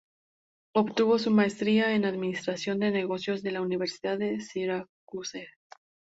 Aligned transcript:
Obtuvo 0.73 1.19
su 1.19 1.29
Maestría 1.29 1.93
en 1.93 2.05
Administración 2.05 2.79
de 2.79 2.89
Negocios 2.89 3.43
de 3.43 3.51
la 3.51 3.61
Universidad 3.61 4.17
de 4.17 4.39
Syracuse. 4.39 5.47